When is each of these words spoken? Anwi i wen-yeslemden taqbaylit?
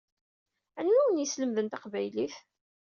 Anwi 0.79 0.95
i 1.01 1.03
wen-yeslemden 1.05 1.67
taqbaylit? 1.67 2.35